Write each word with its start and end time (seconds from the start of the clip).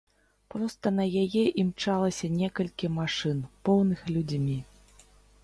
Проста 0.53 0.87
на 0.99 1.03
яе 1.23 1.43
імчалася 1.63 2.31
некалькі 2.39 2.91
машын, 2.97 3.45
поўных 3.69 4.01
людзьмі. 4.17 4.59